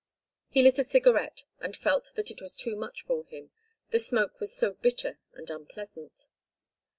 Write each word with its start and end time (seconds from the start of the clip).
He 0.49 0.63
lit 0.63 0.79
a 0.79 0.83
cigarette 0.83 1.43
and 1.59 1.75
felt 1.77 2.09
that 2.15 2.31
it 2.31 2.41
was 2.41 2.55
too 2.55 2.75
much 2.75 3.03
for 3.03 3.23
him—the 3.25 3.99
smoke 3.99 4.39
was 4.39 4.51
so 4.51 4.73
bitter 4.73 5.19
and 5.35 5.47
unpleasant. 5.47 6.25